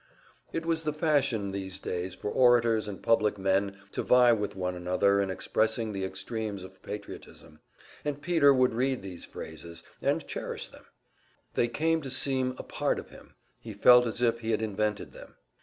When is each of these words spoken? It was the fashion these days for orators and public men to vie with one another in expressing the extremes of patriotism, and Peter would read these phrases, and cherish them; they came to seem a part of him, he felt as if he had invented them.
It 0.51 0.65
was 0.65 0.81
the 0.81 0.93
fashion 0.95 1.51
these 1.51 1.79
days 1.79 2.15
for 2.15 2.31
orators 2.31 2.87
and 2.87 3.03
public 3.03 3.37
men 3.37 3.77
to 3.91 4.01
vie 4.01 4.33
with 4.33 4.55
one 4.55 4.73
another 4.75 5.21
in 5.21 5.29
expressing 5.29 5.93
the 5.93 6.03
extremes 6.03 6.63
of 6.63 6.81
patriotism, 6.81 7.59
and 8.03 8.19
Peter 8.19 8.51
would 8.51 8.73
read 8.73 9.03
these 9.03 9.25
phrases, 9.25 9.83
and 10.01 10.25
cherish 10.27 10.69
them; 10.69 10.85
they 11.53 11.67
came 11.67 12.01
to 12.01 12.09
seem 12.09 12.55
a 12.57 12.63
part 12.63 12.97
of 12.97 13.11
him, 13.11 13.35
he 13.59 13.73
felt 13.73 14.07
as 14.07 14.23
if 14.23 14.39
he 14.39 14.49
had 14.49 14.63
invented 14.63 15.11
them. 15.11 15.35